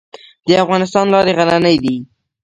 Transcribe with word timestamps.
د 0.47 0.49
افغانستان 0.63 1.05
لارې 1.13 1.31
غرنۍ 1.37 1.75
دي 1.83 1.95